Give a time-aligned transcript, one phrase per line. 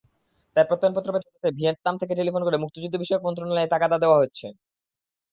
[0.55, 4.45] তাই প্রত্যয়নপত্র পেতে ভিয়েতনাম থেকে টেলিফোন করে মুক্তিযুদ্ধবিষয়ক মন্ত্রণালয়ে তাগাদা দেওয়া হচ্ছে।